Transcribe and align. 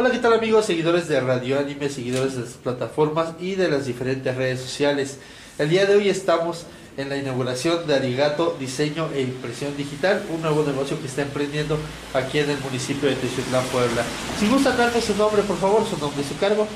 Hola, 0.00 0.10
¿qué 0.10 0.18
tal 0.18 0.32
amigos, 0.32 0.64
seguidores 0.64 1.08
de 1.08 1.20
Radio 1.20 1.58
Anime, 1.58 1.90
seguidores 1.90 2.34
de 2.34 2.40
las 2.40 2.54
plataformas 2.54 3.34
y 3.38 3.54
de 3.54 3.68
las 3.68 3.84
diferentes 3.84 4.34
redes 4.34 4.58
sociales? 4.58 5.18
El 5.58 5.68
día 5.68 5.84
de 5.84 5.94
hoy 5.94 6.08
estamos 6.08 6.64
en 6.96 7.10
la 7.10 7.18
inauguración 7.18 7.86
de 7.86 7.96
Arigato 7.96 8.56
Diseño 8.58 9.10
e 9.12 9.20
Impresión 9.20 9.76
Digital, 9.76 10.24
un 10.30 10.40
nuevo 10.40 10.64
negocio 10.64 10.98
que 10.98 11.06
está 11.06 11.20
emprendiendo 11.20 11.78
aquí 12.14 12.38
en 12.38 12.48
el 12.48 12.58
municipio 12.60 13.10
de 13.10 13.16
Techiutlán, 13.16 13.62
Puebla. 13.66 14.02
Si 14.38 14.48
gusta 14.48 14.74
darme 14.74 15.02
su 15.02 15.14
nombre, 15.16 15.42
por 15.42 15.58
favor, 15.58 15.86
su 15.86 15.98
nombre 15.98 16.22
y 16.22 16.24
su 16.24 16.38
cargo. 16.38 16.66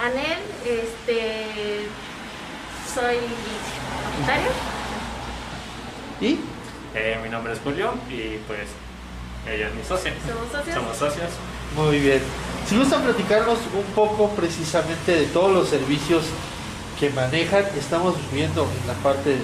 Anel, 0.00 0.38
este, 0.62 1.80
soy 2.94 3.16
voluntario. 4.12 4.50
¿Y? 6.20 6.38
Eh, 6.94 7.18
mi 7.24 7.28
nombre 7.28 7.54
es 7.54 7.58
Julio 7.58 7.94
y 8.08 8.38
pues 8.46 8.68
ella 9.52 9.66
es 9.66 9.74
mi 9.74 9.82
socia. 9.82 10.12
Somos 10.24 10.52
socios. 10.52 10.74
Somos 10.76 10.96
socios. 10.96 11.30
Muy 11.74 11.98
bien. 11.98 12.20
Si 12.68 12.76
gustan 12.76 13.02
platicarnos 13.02 13.60
un 13.74 13.94
poco 13.94 14.28
precisamente 14.36 15.12
de 15.12 15.24
todos 15.28 15.50
los 15.50 15.70
servicios 15.70 16.24
que 17.00 17.08
manejan, 17.08 17.64
estamos 17.78 18.14
viendo 18.30 18.64
en 18.64 18.86
la 18.86 18.92
parte 19.02 19.30
de, 19.30 19.38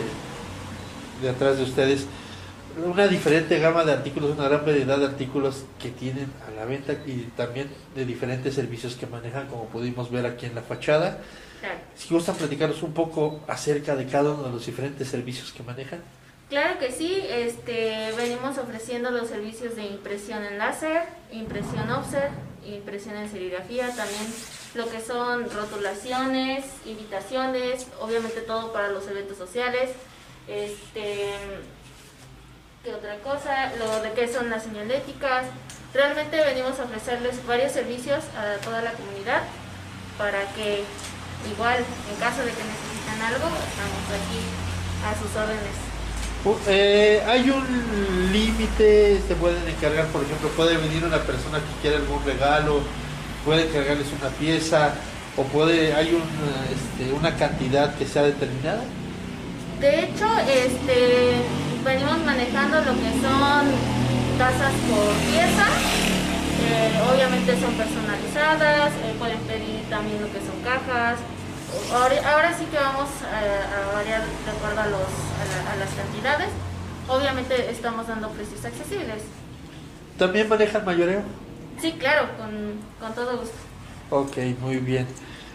de 1.23 1.31
atrás 1.31 1.57
de 1.57 1.63
ustedes 1.63 2.07
una 2.85 3.09
diferente 3.09 3.59
gama 3.61 3.83
de 3.85 3.93
artículos, 3.93 4.33
una 4.33 4.49
gran 4.49 4.67
variedad 4.67 4.99
de 4.99 5.07
artículos 5.07 5.65
que 5.81 5.91
tienen 5.91 6.31
a 6.47 6.51
la 6.51 6.67
venta 6.67 6.93
y 7.07 7.31
también 7.35 7.71
de 7.95 8.05
diferentes 8.05 8.55
servicios 8.55 8.95
que 8.95 9.07
manejan, 9.07 9.47
como 9.47 9.69
pudimos 9.69 10.11
ver 10.11 10.27
aquí 10.27 10.45
en 10.45 10.55
la 10.55 10.61
fachada. 10.61 11.23
Claro. 11.61 11.79
Si 11.95 12.13
gustan 12.13 12.35
platicarnos 12.35 12.83
un 12.83 12.93
poco 12.93 13.41
acerca 13.49 13.97
de 13.97 14.05
cada 14.05 14.33
uno 14.33 14.43
de 14.43 14.51
los 14.51 14.67
diferentes 14.67 15.09
servicios 15.09 15.51
que 15.51 15.63
manejan. 15.63 16.01
Claro 16.51 16.79
que 16.79 16.93
sí, 16.93 17.25
este, 17.31 18.13
venimos 18.19 18.59
ofreciendo 18.59 19.11
los 19.11 19.29
servicios 19.29 19.77
de 19.77 19.87
impresión 19.87 20.45
en 20.45 20.59
láser, 20.59 21.05
impresión 21.33 21.91
offset, 21.91 22.31
impresión 22.67 23.17
en 23.17 23.31
serigrafía, 23.31 23.89
también 23.95 24.27
lo 24.75 24.89
que 24.89 25.01
son 25.01 25.51
rotulaciones, 25.51 26.65
invitaciones, 26.85 27.87
obviamente 28.01 28.41
todo 28.41 28.73
para 28.73 28.89
los 28.89 29.07
eventos 29.09 29.39
sociales. 29.39 29.91
Este, 30.49 31.31
¿qué 32.83 32.95
otra 32.95 33.19
cosa? 33.19 33.73
Lo 33.77 34.01
de 34.01 34.13
qué 34.13 34.33
son 34.33 34.51
las 34.51 34.65
señaléticas. 34.65 35.47
Realmente 35.93 36.37
venimos 36.45 36.79
a 36.81 36.85
ofrecerles 36.85 37.47
varios 37.47 37.73
servicios 37.73 38.25
a 38.37 38.57
toda 38.65 38.83
la 38.83 38.93
comunidad 38.93 39.43
para 40.19 40.53
que 40.55 40.85
igual 41.51 41.79
en 41.79 42.21
caso 42.21 42.41
de 42.41 42.51
que 42.51 42.63
necesiten 42.65 43.23
algo, 43.23 43.47
estamos 43.47 44.05
aquí 44.11 44.41
a 45.05 45.15
sus 45.19 45.37
órdenes. 45.37 45.94
Eh, 46.69 47.23
hay 47.27 47.49
un 47.49 48.33
límite, 48.33 49.21
se 49.27 49.35
pueden 49.35 49.67
encargar, 49.67 50.07
por 50.09 50.23
ejemplo, 50.23 50.49
puede 50.51 50.77
venir 50.77 51.03
una 51.05 51.19
persona 51.23 51.59
que 51.59 51.81
quiera 51.81 51.97
algún 51.97 52.23
regalo, 52.25 52.81
puede 53.45 53.67
encargarles 53.69 54.09
una 54.21 54.29
pieza, 54.31 54.95
o 55.37 55.43
puede, 55.45 55.95
hay 55.95 56.09
este, 56.71 57.13
una 57.13 57.35
cantidad 57.37 57.95
que 57.97 58.07
sea 58.07 58.23
determinada. 58.23 58.83
De 59.81 60.01
hecho, 60.05 60.27
este, 60.47 61.43
venimos 61.85 62.19
manejando 62.25 62.77
lo 62.79 62.93
que 62.93 63.11
son 63.21 63.65
tasas 64.39 64.73
por 64.89 65.13
pieza. 65.31 65.67
eh, 66.65 66.93
obviamente 67.13 67.53
son 67.61 67.75
personalizadas, 67.75 68.93
eh, 68.93 69.15
pueden 69.19 69.39
pedir 69.41 69.83
también 69.91 70.21
lo 70.21 70.29
que 70.29 70.41
son 70.41 70.61
cajas. 70.63 71.19
Ahora, 71.93 72.33
ahora 72.35 72.57
sí 72.59 72.65
que 72.67 72.77
vamos 72.77 73.09
a, 73.23 73.91
a 73.91 73.95
variar 73.95 74.23
de 74.23 74.51
acuerdo 74.51 74.81
a, 74.81 74.87
los, 74.87 75.01
a, 75.01 75.65
la- 75.65 75.73
a 75.73 75.77
las 75.77 75.91
cantidades. 75.95 76.49
Obviamente 77.09 77.71
estamos 77.71 78.07
dando 78.09 78.29
precios 78.31 78.65
accesibles. 78.65 79.23
¿También 80.19 80.49
manejan 80.49 80.85
mayoreo? 80.85 81.23
Sí, 81.81 81.93
claro, 81.99 82.29
con, 82.39 82.79
con 83.01 83.15
todo 83.15 83.39
gusto. 83.39 83.57
Ok, 84.11 84.37
muy 84.61 84.77
bien. 84.77 85.07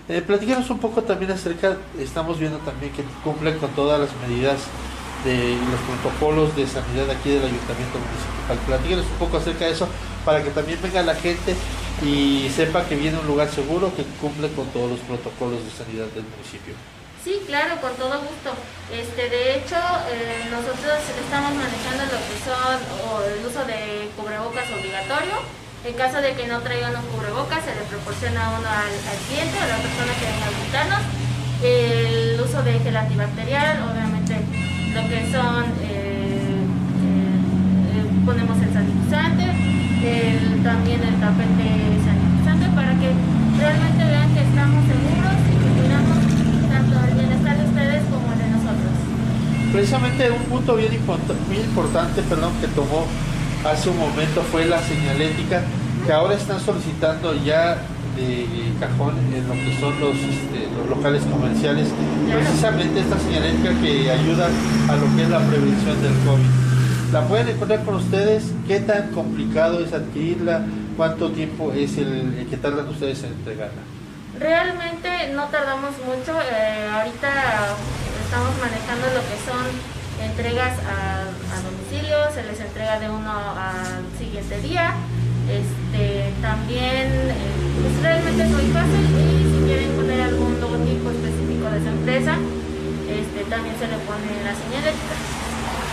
Eh, 0.09 0.21
platícanos 0.21 0.69
un 0.69 0.79
poco 0.79 1.03
también 1.03 1.31
acerca, 1.31 1.77
estamos 1.99 2.39
viendo 2.39 2.57
también 2.59 2.91
que 2.93 3.03
cumplen 3.23 3.57
con 3.59 3.69
todas 3.71 3.99
las 3.99 4.09
medidas 4.27 4.59
de 5.23 5.55
los 5.55 5.79
protocolos 6.01 6.55
de 6.55 6.65
sanidad 6.67 7.09
aquí 7.09 7.29
del 7.29 7.45
Ayuntamiento 7.45 7.99
Municipal. 7.99 8.57
Platícanos 8.65 9.05
un 9.05 9.17
poco 9.19 9.37
acerca 9.37 9.65
de 9.65 9.71
eso 9.71 9.87
para 10.25 10.43
que 10.43 10.49
también 10.49 10.79
venga 10.81 11.01
la 11.03 11.15
gente 11.15 11.55
y 12.01 12.49
sepa 12.55 12.85
que 12.85 12.95
viene 12.95 13.19
un 13.19 13.27
lugar 13.27 13.49
seguro 13.49 13.93
que 13.95 14.03
cumple 14.21 14.49
con 14.51 14.67
todos 14.69 14.91
los 14.91 14.99
protocolos 15.01 15.63
de 15.63 15.71
sanidad 15.71 16.07
del 16.15 16.23
municipio. 16.23 16.73
Sí, 17.23 17.43
claro, 17.45 17.81
con 17.81 17.93
todo 17.95 18.21
gusto. 18.21 18.55
Este, 18.91 19.29
de 19.29 19.55
hecho, 19.55 19.75
eh, 20.07 20.47
nosotros 20.49 20.97
estamos 21.19 21.51
manejando 21.53 22.07
lo 22.07 22.19
que 22.23 22.37
son 22.47 22.79
o 23.03 23.21
el 23.27 23.45
uso 23.45 23.65
de 23.65 24.07
cubrebocas 24.15 24.71
obligatorio. 24.71 25.43
En 25.83 25.93
caso 25.95 26.21
de 26.21 26.33
que 26.33 26.47
no 26.47 26.59
traigan 26.59 26.95
un 26.95 27.05
cubrebocas, 27.11 27.63
se 27.63 27.75
le 27.75 27.81
proporciona 27.87 28.49
uno 28.57 28.67
al, 28.67 28.91
cliente 29.27 29.55
o 29.59 29.63
a 29.63 29.67
la 29.67 29.79
persona 29.79 30.11
que 30.15 30.25
venga 30.27 30.47
a 30.47 30.55
visitarnos. 30.55 31.03
El 31.63 32.39
uso 32.39 32.63
de 32.63 32.79
gel 32.79 32.95
antibacterial, 32.95 33.83
obviamente 33.83 34.35
lo 34.93 35.01
que 35.07 35.31
son, 35.31 35.63
eh, 35.83 36.65
eh, 37.03 37.39
eh, 37.93 38.25
ponemos 38.25 38.57
el 38.61 38.73
sanitizante, 38.73 39.68
también 40.63 41.01
el 41.03 41.15
tapete 41.19 41.69
sanitizante 42.03 42.67
para 42.75 42.91
que 42.99 43.09
realmente 43.57 44.03
vean 44.03 44.29
que 44.33 44.41
estamos 44.41 44.83
seguros 44.83 45.35
y 45.47 45.55
que 45.55 45.69
cuidamos 45.79 46.17
tanto 46.67 46.95
el 47.07 47.13
bienestar 47.15 47.57
de 47.57 47.65
ustedes 47.65 48.03
como 48.11 48.33
el 48.33 48.39
de 48.39 48.49
nosotros. 48.51 48.93
Precisamente 49.71 50.31
un 50.31 50.43
punto 50.43 50.75
bien, 50.75 50.91
muy 51.47 51.57
importante 51.57 52.21
perdón, 52.23 52.51
que 52.59 52.67
tomó 52.67 53.05
hace 53.63 53.89
un 53.89 53.99
momento 53.99 54.41
fue 54.51 54.65
la 54.65 54.81
señalética, 54.81 55.63
que 56.05 56.11
ahora 56.11 56.35
están 56.35 56.59
solicitando 56.59 57.35
ya 57.43 57.77
de 58.15 58.45
cajón 58.79 59.15
en 59.33 59.47
lo 59.47 59.53
que 59.53 59.79
son 59.79 59.97
los, 59.99 60.15
este, 60.15 60.67
los 60.75 60.89
locales 60.89 61.23
comerciales, 61.23 61.87
precisamente 62.27 62.99
esta 62.99 63.17
señalética 63.19 63.71
que 63.81 64.11
ayuda 64.11 64.47
a 64.89 64.95
lo 64.95 65.15
que 65.15 65.23
es 65.23 65.29
la 65.29 65.39
prevención 65.39 66.01
del 66.01 66.13
COVID. 66.25 66.68
La 67.11 67.27
pueden 67.27 67.47
encontrar 67.49 67.83
con 67.85 67.95
ustedes, 67.95 68.51
qué 68.67 68.79
tan 68.81 69.11
complicado 69.11 69.83
es 69.83 69.93
adquirirla, 69.93 70.61
cuánto 70.95 71.31
tiempo 71.31 71.71
es 71.73 71.97
el, 71.97 72.35
el 72.37 72.47
que 72.47 72.57
tardan 72.57 72.87
ustedes 72.87 73.23
en 73.23 73.31
entregarla. 73.31 73.81
Realmente 74.39 75.33
no 75.33 75.45
tardamos 75.45 75.91
mucho, 76.05 76.39
eh, 76.39 76.87
ahorita 76.93 77.29
estamos 78.23 78.51
manejando 78.61 79.07
lo 79.07 79.21
que 79.25 79.37
son 79.43 79.65
entregas 80.23 80.77
a, 80.85 81.25
domicilio, 81.65 82.17
se 82.31 82.43
les 82.43 82.59
entrega 82.59 82.99
de 82.99 83.09
uno 83.09 83.31
al 83.31 84.05
siguiente 84.19 84.61
día. 84.61 84.93
Este, 85.49 86.31
también 86.43 87.07
eh, 87.09 87.33
pues 87.81 88.03
realmente 88.03 88.43
es 88.43 88.49
muy 88.49 88.71
fácil 88.71 89.08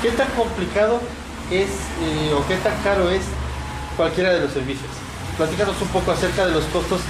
¿Qué 0.06 0.12
tan 0.12 0.30
complicado 0.36 1.00
es 1.50 1.68
eh, 2.00 2.32
o 2.32 2.46
qué 2.46 2.54
tan 2.58 2.80
caro 2.84 3.10
es 3.10 3.22
cualquiera 3.96 4.32
de 4.32 4.38
los 4.38 4.52
servicios? 4.52 4.88
Platícanos 5.36 5.82
un 5.82 5.88
poco 5.88 6.12
acerca 6.12 6.46
de 6.46 6.52
los 6.52 6.62
costos, 6.66 7.00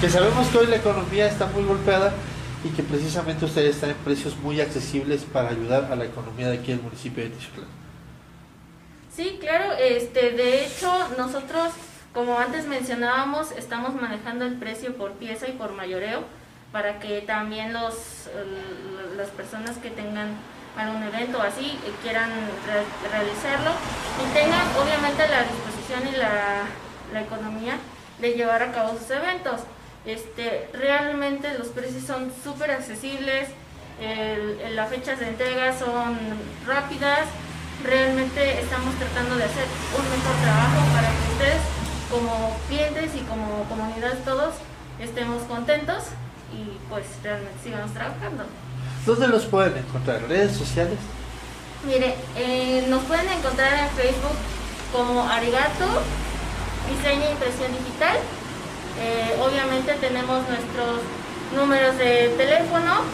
que 0.00 0.08
sabemos 0.08 0.48
que 0.48 0.56
hoy 0.56 0.66
la 0.68 0.76
economía 0.76 1.26
está 1.26 1.48
muy 1.48 1.64
golpeada 1.64 2.14
y 2.64 2.70
que 2.70 2.82
precisamente 2.82 3.44
ustedes 3.44 3.74
están 3.74 3.90
en 3.90 3.96
precios 3.96 4.38
muy 4.38 4.58
accesibles 4.62 5.24
para 5.24 5.50
ayudar 5.50 5.92
a 5.92 5.96
la 5.96 6.06
economía 6.06 6.48
de 6.48 6.56
aquí 6.56 6.72
del 6.72 6.80
municipio 6.80 7.24
de 7.24 7.28
Tichutlán. 7.28 7.68
Sí, 9.14 9.36
claro, 9.38 9.74
este, 9.74 10.30
de 10.30 10.64
hecho 10.64 10.90
nosotros, 11.18 11.74
como 12.14 12.38
antes 12.38 12.66
mencionábamos, 12.66 13.52
estamos 13.52 13.94
manejando 14.00 14.46
el 14.46 14.54
precio 14.54 14.96
por 14.96 15.12
pieza 15.12 15.46
y 15.46 15.52
por 15.52 15.72
mayoreo 15.72 16.24
para 16.72 17.00
que 17.00 17.20
también 17.20 17.74
los, 17.74 18.30
las 19.14 19.28
personas 19.28 19.76
que 19.76 19.90
tengan 19.90 20.28
algún 20.76 21.02
evento 21.02 21.40
así 21.40 21.78
eh, 21.84 21.92
quieran 22.02 22.30
re- 22.66 23.10
realizarlo 23.10 23.70
y 24.22 24.34
tengan 24.34 24.66
obviamente 24.80 25.26
la 25.28 25.42
disposición 25.42 26.14
y 26.14 26.16
la, 26.16 26.64
la 27.12 27.20
economía 27.20 27.78
de 28.18 28.32
llevar 28.32 28.62
a 28.62 28.72
cabo 28.72 28.96
sus 28.98 29.10
eventos. 29.10 29.60
Este, 30.04 30.68
realmente 30.72 31.58
los 31.58 31.68
precios 31.68 32.04
son 32.04 32.32
súper 32.44 32.70
accesibles, 32.70 33.48
las 34.74 34.88
fechas 34.90 35.18
de 35.18 35.28
entrega 35.28 35.76
son 35.76 36.16
rápidas, 36.66 37.26
realmente 37.82 38.60
estamos 38.60 38.94
tratando 38.96 39.36
de 39.36 39.44
hacer 39.44 39.64
un 39.96 40.04
mejor 40.10 40.36
trabajo 40.42 40.94
para 40.94 41.08
que 41.08 41.32
ustedes 41.32 41.62
como 42.10 42.56
clientes 42.68 43.14
y 43.16 43.20
como 43.22 43.64
comunidad 43.64 44.14
todos 44.24 44.54
estemos 45.00 45.42
contentos 45.44 46.04
y 46.52 46.78
pues 46.88 47.04
realmente 47.22 47.58
sigamos 47.64 47.92
trabajando. 47.92 48.44
¿Dónde 49.06 49.28
los 49.28 49.44
pueden 49.44 49.76
encontrar? 49.78 50.20
¿Redes 50.28 50.56
sociales? 50.56 50.98
Mire, 51.86 52.16
eh, 52.36 52.84
nos 52.88 53.04
pueden 53.04 53.28
encontrar 53.28 53.72
en 53.78 53.88
Facebook 53.90 54.36
como 54.92 55.22
Arigato 55.22 55.86
Diseño 56.90 57.22
e 57.22 57.30
Impresión 57.30 57.70
Digital. 57.70 58.16
Eh, 58.98 59.36
obviamente 59.40 59.94
tenemos 60.00 60.42
nuestros 60.48 60.98
números 61.54 61.96
de 61.98 62.34
teléfono 62.36 63.06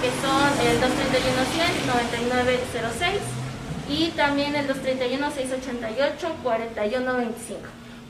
que 0.00 0.10
son 0.22 0.48
el 0.70 0.80
231 0.80 1.42
100 1.52 1.86
9906 2.14 3.20
y 3.88 4.10
también 4.10 4.54
el 4.54 4.68
231 4.68 5.30
688 5.32 6.28
4125. 6.44 7.60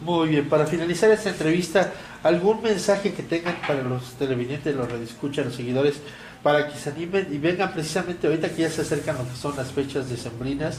Muy 0.03 0.29
bien, 0.29 0.49
para 0.49 0.67
finalizar 0.67 1.11
esta 1.11 1.31
entrevista, 1.31 1.93
¿algún 2.23 2.63
mensaje 2.63 3.13
que 3.13 3.23
tengan 3.23 3.57
para 3.67 3.83
los 3.83 4.13
televidentes, 4.15 4.75
los 4.75 4.91
redescuchas, 4.91 5.47
los 5.47 5.55
seguidores, 5.55 6.01
para 6.43 6.69
que 6.69 6.79
se 6.79 6.91
animen 6.91 7.29
y 7.31 7.39
vengan 7.39 7.73
precisamente 7.73 8.27
ahorita 8.27 8.49
que 8.49 8.63
ya 8.63 8.71
se 8.71 8.83
acercan 8.83 9.17
lo 9.19 9.29
que 9.29 9.37
son 9.37 9.57
las 9.57 9.73
fechas 9.73 10.09
decembrinas, 10.09 10.79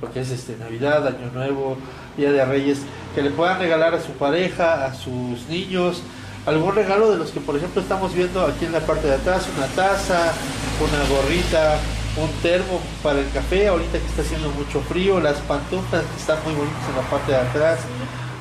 lo 0.00 0.12
que 0.12 0.20
es 0.20 0.30
este 0.30 0.56
Navidad, 0.56 1.06
Año 1.06 1.30
Nuevo, 1.32 1.76
Día 2.16 2.32
de 2.32 2.44
Reyes, 2.44 2.78
que 3.14 3.22
le 3.22 3.30
puedan 3.30 3.58
regalar 3.58 3.94
a 3.94 4.00
su 4.00 4.12
pareja, 4.12 4.86
a 4.86 4.94
sus 4.94 5.46
niños, 5.48 6.02
algún 6.46 6.74
regalo 6.74 7.10
de 7.10 7.18
los 7.18 7.30
que 7.30 7.40
por 7.40 7.56
ejemplo 7.56 7.82
estamos 7.82 8.14
viendo 8.14 8.44
aquí 8.44 8.64
en 8.64 8.72
la 8.72 8.80
parte 8.80 9.08
de 9.08 9.14
atrás, 9.14 9.48
una 9.56 9.66
taza, 9.66 10.32
una 10.80 11.08
gorrita, 11.08 11.78
un 12.16 12.30
termo 12.42 12.80
para 13.02 13.20
el 13.20 13.30
café, 13.30 13.68
ahorita 13.68 13.98
que 13.98 14.06
está 14.06 14.22
haciendo 14.22 14.50
mucho 14.50 14.80
frío, 14.82 15.20
las 15.20 15.38
pantuflas 15.38 16.04
que 16.04 16.20
están 16.20 16.38
muy 16.44 16.54
bonitas 16.54 16.88
en 16.88 16.96
la 16.96 17.10
parte 17.10 17.32
de 17.32 17.38
atrás. 17.38 17.80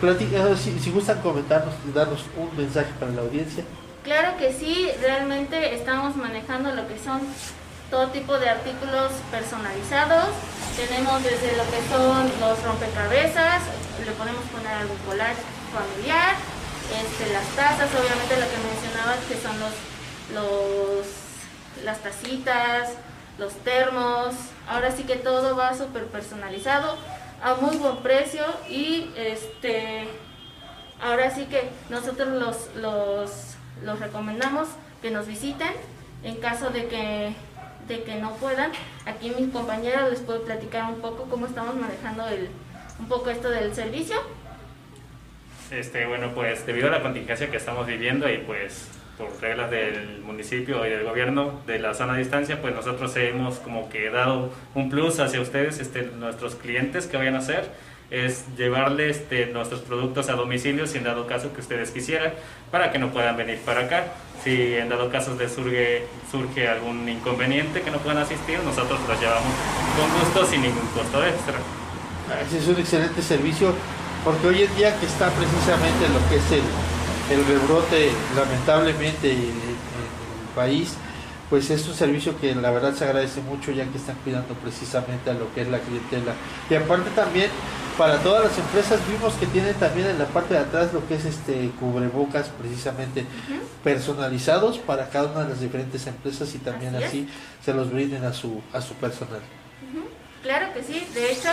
Eh, 0.02 0.56
si, 0.58 0.80
si 0.80 0.92
gustan 0.92 1.20
comentarnos 1.22 1.74
darnos 1.94 2.24
un 2.38 2.56
mensaje 2.58 2.90
para 3.00 3.12
la 3.12 3.22
audiencia. 3.22 3.66
Claro 4.10 4.38
que 4.40 4.52
sí, 4.52 4.90
realmente 5.02 5.76
estamos 5.76 6.16
manejando 6.16 6.72
lo 6.72 6.88
que 6.88 6.98
son 6.98 7.22
todo 7.92 8.08
tipo 8.08 8.40
de 8.40 8.50
artículos 8.50 9.12
personalizados. 9.30 10.30
Tenemos 10.76 11.22
desde 11.22 11.56
lo 11.56 11.64
que 11.70 11.80
son 11.94 12.28
los 12.40 12.64
rompecabezas, 12.64 13.62
le 14.04 14.12
podemos 14.14 14.44
poner 14.46 14.74
algún 14.74 14.98
collage 15.06 15.38
familiar, 15.72 16.34
este, 16.90 17.32
las 17.32 17.46
tazas, 17.50 17.88
obviamente 17.94 18.40
lo 18.40 18.50
que 18.50 18.58
mencionabas 18.66 19.20
que 19.28 19.36
son 19.36 19.60
los, 19.60 19.74
los 20.34 21.86
las 21.86 22.00
tacitas, 22.00 22.90
los 23.38 23.54
termos, 23.64 24.34
ahora 24.68 24.90
sí 24.90 25.04
que 25.04 25.18
todo 25.18 25.56
va 25.56 25.78
súper 25.78 26.08
personalizado 26.08 26.98
a 27.44 27.54
muy 27.62 27.78
buen 27.78 27.98
precio 27.98 28.44
y 28.68 29.12
este 29.16 30.08
ahora 31.00 31.30
sí 31.30 31.46
que 31.46 31.70
nosotros 31.92 32.30
los, 32.30 32.76
los, 32.76 33.59
los 33.84 34.00
recomendamos 34.00 34.68
que 35.02 35.12
nos 35.12 35.28
visiten 35.28 35.72
en 36.24 36.36
caso 36.38 36.70
de 36.70 36.88
que, 36.88 37.34
de 37.88 38.04
que 38.04 38.16
no 38.16 38.36
puedan. 38.36 38.72
Aquí 39.06 39.32
mis 39.38 39.52
compañeros 39.52 40.10
les 40.10 40.20
puedo 40.20 40.44
platicar 40.44 40.92
un 40.92 41.02
poco 41.02 41.26
cómo 41.30 41.46
estamos 41.46 41.76
manejando 41.76 42.28
el, 42.28 42.50
un 43.00 43.08
poco 43.08 43.30
esto 43.30 43.50
del 43.50 43.74
servicio. 43.74 44.18
Este, 45.72 46.06
bueno, 46.06 46.32
pues 46.34 46.66
debido 46.66 46.88
a 46.88 46.92
la 46.92 47.02
contingencia 47.02 47.50
que 47.52 47.58
estamos 47.58 47.86
viviendo 47.86 48.30
y 48.30 48.40
pues 48.40 48.88
por 49.20 49.30
reglas 49.42 49.70
del 49.70 50.22
municipio 50.22 50.86
y 50.86 50.90
del 50.90 51.04
gobierno 51.04 51.60
de 51.68 51.78
la 51.78 51.92
de 51.92 52.18
distancia, 52.18 52.62
pues 52.62 52.74
nosotros 52.74 53.16
hemos 53.18 53.60
como 53.60 53.90
que 53.90 54.10
dado 54.10 54.52
un 54.74 54.90
plus 54.90 55.20
hacia 55.20 55.42
ustedes, 55.42 55.80
este, 55.80 56.04
nuestros 56.04 56.56
clientes 56.56 57.06
que 57.06 57.18
vayan 57.18 57.36
a 57.36 57.40
hacer, 57.40 57.70
es 58.12 58.46
llevarles 58.58 59.18
este, 59.18 59.48
nuestros 59.48 59.82
productos 59.82 60.30
a 60.30 60.34
domicilio 60.34 60.88
si 60.88 60.98
en 60.98 61.04
dado 61.04 61.28
caso 61.28 61.54
que 61.54 61.62
ustedes 61.62 61.92
quisieran, 61.92 62.34
para 62.72 62.92
que 62.92 63.00
no 63.00 63.12
puedan 63.12 63.38
venir 63.38 63.60
para 63.60 63.82
acá. 63.82 64.14
Si 64.44 64.76
en 64.76 64.90
dado 64.90 65.10
caso 65.10 65.36
les 65.38 65.52
surge, 65.52 66.06
surge 66.32 66.68
algún 66.68 67.08
inconveniente 67.08 67.82
que 67.82 67.92
no 67.92 67.98
puedan 68.00 68.20
asistir, 68.20 68.60
nosotros 68.64 69.00
los 69.08 69.20
llevamos 69.20 69.54
con 69.98 70.20
gusto 70.20 70.46
sin 70.46 70.62
ningún 70.62 70.88
costo 70.88 71.26
extra. 71.26 71.56
Ese 72.46 72.58
es 72.60 72.68
un 72.68 72.80
excelente 72.80 73.22
servicio, 73.22 73.74
porque 74.24 74.48
hoy 74.48 74.64
en 74.64 74.76
día 74.76 74.98
que 75.00 75.06
está 75.06 75.30
precisamente 75.32 76.08
lo 76.10 76.30
que 76.30 76.36
es 76.38 76.52
el 76.52 76.64
el 77.32 77.46
rebrote 77.46 78.12
lamentablemente 78.36 79.32
en 79.32 79.40
el 79.40 80.56
país, 80.56 80.96
pues 81.50 81.70
es 81.70 81.88
un 81.88 81.96
servicio 81.96 82.40
que 82.40 82.54
la 82.54 82.72
verdad 82.72 82.94
se 82.94 83.06
agradece 83.06 83.42
mucho 83.42 83.72
ya 83.72 83.86
que 83.86 83.98
están 83.98 84.16
cuidando 84.24 84.54
precisamente 84.56 85.30
a 85.30 85.34
lo 85.34 85.54
que 85.54 85.62
es 85.62 85.68
la 85.68 85.80
clientela. 85.80 86.34
Y 86.70 86.76
aparte 86.76 87.10
también 87.12 87.50
para 87.98 88.18
todas 88.20 88.46
las 88.46 88.58
empresas 88.58 89.00
vimos 89.10 89.34
que 89.34 89.46
tienen 89.48 89.74
también 89.76 90.08
en 90.08 90.20
la 90.20 90.26
parte 90.26 90.54
de 90.54 90.60
atrás 90.60 90.94
lo 90.94 91.06
que 91.08 91.16
es 91.16 91.26
este 91.26 91.72
cubrebocas 91.80 92.50
precisamente 92.50 93.26
personalizados 93.84 94.78
para 94.78 95.10
cada 95.10 95.32
una 95.32 95.44
de 95.44 95.50
las 95.50 95.60
diferentes 95.60 96.06
empresas 96.08 96.54
y 96.56 96.60
también 96.60 96.96
así, 96.96 97.28
se 97.64 97.74
los 97.74 97.92
brinden 97.92 98.24
a 98.24 98.34
su 98.34 98.62
a 98.72 98.82
su 98.82 98.94
personal. 98.94 99.42
Claro 100.44 100.74
que 100.74 100.84
sí, 100.84 101.06
de 101.14 101.32
hecho 101.32 101.50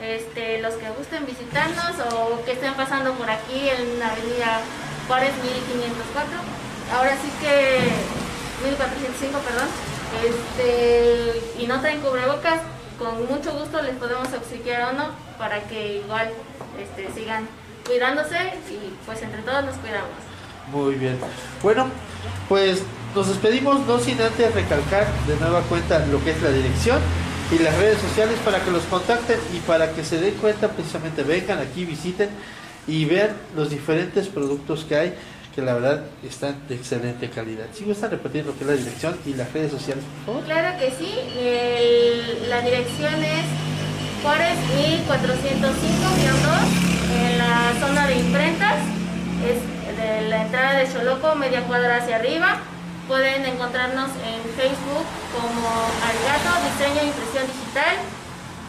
este, 0.00 0.62
los 0.62 0.74
que 0.74 0.88
gusten 0.90 1.26
visitarnos 1.26 1.92
o 2.12 2.42
que 2.44 2.52
estén 2.52 2.72
pasando 2.74 3.12
por 3.14 3.28
aquí 3.28 3.68
en 3.68 3.98
la 3.98 4.12
avenida 4.12 4.60
Juárez 5.06 5.32
1504. 5.42 6.32
Ahora 6.96 7.12
sí 7.20 7.30
que 7.40 8.19
1405, 8.62 9.38
perdón. 9.38 9.68
Este, 10.24 11.62
y 11.62 11.66
no 11.66 11.80
traen 11.80 12.00
cubrebocas, 12.00 12.60
con 12.98 13.26
mucho 13.26 13.52
gusto 13.52 13.80
les 13.82 13.96
podemos 13.96 14.28
obsequiar 14.32 14.92
uno 14.92 15.10
para 15.38 15.62
que 15.64 15.98
igual 15.98 16.30
este, 16.78 17.12
sigan 17.14 17.48
cuidándose 17.86 18.36
y 18.68 18.94
pues 19.06 19.22
entre 19.22 19.42
todos 19.42 19.64
nos 19.64 19.76
cuidamos. 19.76 20.10
Muy 20.70 20.94
bien. 20.96 21.18
Bueno, 21.62 21.86
pues 22.48 22.82
nos 23.14 23.28
despedimos 23.28 23.86
no 23.86 23.98
sin 23.98 24.20
antes 24.20 24.54
recalcar 24.54 25.06
de 25.26 25.36
nueva 25.36 25.62
cuenta 25.62 26.04
lo 26.06 26.22
que 26.22 26.32
es 26.32 26.42
la 26.42 26.50
dirección 26.50 27.00
y 27.50 27.58
las 27.58 27.76
redes 27.78 27.98
sociales 27.98 28.38
para 28.44 28.62
que 28.62 28.70
los 28.70 28.82
contacten 28.84 29.38
y 29.52 29.58
para 29.60 29.92
que 29.92 30.04
se 30.04 30.20
den 30.20 30.34
cuenta 30.34 30.68
precisamente 30.68 31.22
vengan 31.22 31.58
aquí, 31.58 31.84
visiten 31.84 32.28
y 32.86 33.04
vean 33.04 33.30
los 33.56 33.70
diferentes 33.70 34.28
productos 34.28 34.84
que 34.84 34.96
hay 34.96 35.14
que 35.54 35.62
la 35.62 35.74
verdad 35.74 36.02
están 36.22 36.56
de 36.68 36.74
excelente 36.76 37.30
calidad. 37.30 37.66
Si 37.72 37.84
gustan 37.84 38.10
repetir 38.10 38.44
lo 38.46 38.56
que 38.56 38.60
es 38.60 38.66
la 38.66 38.74
dirección 38.74 39.18
y 39.26 39.34
las 39.34 39.52
redes 39.52 39.72
sociales. 39.72 40.04
Claro 40.46 40.78
que 40.78 40.90
sí, 40.90 41.12
la 42.48 42.60
dirección 42.62 43.24
es 43.24 43.44
Juárez 44.22 44.56
1405-2 44.76 47.16
en 47.16 47.38
la 47.38 47.72
zona 47.80 48.06
de 48.06 48.18
imprentas, 48.18 48.76
es 49.44 49.60
de 49.96 50.28
la 50.28 50.42
entrada 50.42 50.78
de 50.78 50.86
Choloco, 50.92 51.34
media 51.34 51.64
cuadra 51.64 51.96
hacia 51.96 52.16
arriba. 52.16 52.58
Pueden 53.08 53.44
encontrarnos 53.44 54.10
en 54.24 54.40
Facebook 54.54 55.04
como 55.34 55.68
Arigato 56.06 56.50
Diseño 56.70 57.00
e 57.00 57.06
Impresión 57.06 57.44
Digital. 57.46 57.96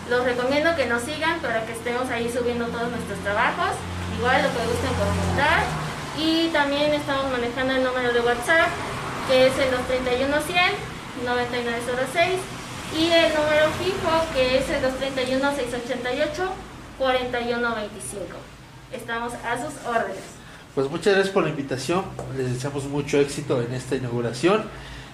Los 0.09 0.23
recomiendo 0.25 0.75
que 0.75 0.87
nos 0.87 1.03
sigan 1.03 1.39
para 1.41 1.63
que 1.65 1.73
estemos 1.73 2.09
ahí 2.09 2.31
subiendo 2.33 2.65
todos 2.65 2.89
nuestros 2.89 3.19
trabajos 3.19 3.75
igual 4.17 4.41
lo 4.43 4.49
que 4.49 4.65
gusten 4.69 4.93
comentar. 5.01 5.59
Y 6.17 6.49
también 6.49 6.93
estamos 6.93 7.31
manejando 7.31 7.73
el 7.73 7.83
número 7.83 8.13
de 8.13 8.19
WhatsApp, 8.19 8.69
que 9.29 9.47
es 9.47 9.57
el 9.57 9.71
231 9.71 10.35
9906 11.25 12.39
y 12.97 13.11
el 13.11 13.33
número 13.33 13.69
fijo, 13.79 14.33
que 14.33 14.57
es 14.57 14.69
el 14.69 14.81
231 14.81 15.55
688 15.55 16.51
4125. 16.97 18.25
Estamos 18.91 19.33
a 19.33 19.57
sus 19.57 19.73
órdenes. 19.85 20.41
Pues 20.75 20.89
muchas 20.89 21.13
gracias 21.13 21.33
por 21.33 21.43
la 21.43 21.49
invitación, 21.49 22.05
les 22.37 22.53
deseamos 22.53 22.85
mucho 22.85 23.19
éxito 23.19 23.61
en 23.61 23.73
esta 23.73 23.95
inauguración 23.95 24.63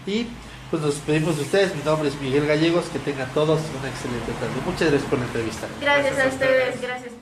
y 0.05 0.27
pues 0.69 0.81
nos 0.81 0.95
despedimos 0.95 1.37
de 1.37 1.43
ustedes. 1.43 1.75
Mi 1.75 1.81
nombre 1.83 2.09
es 2.09 2.21
Miguel 2.21 2.45
Gallegos, 2.45 2.85
que 2.85 2.99
tengan 2.99 3.29
todos 3.33 3.59
una 3.79 3.89
excelente 3.89 4.31
tarde. 4.33 4.53
Muchas 4.65 4.89
gracias 4.89 5.09
por 5.09 5.19
la 5.19 5.25
entrevista. 5.25 5.67
Gracias, 5.81 6.19
a 6.19 6.27
ustedes, 6.27 6.81
gracias. 6.81 7.16